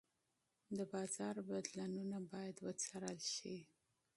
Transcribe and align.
د 0.77 0.79
بازار 0.93 1.35
بدلونونه 1.49 2.17
باید 2.31 2.57
وڅارل 2.65 3.19
شي. 3.35 3.57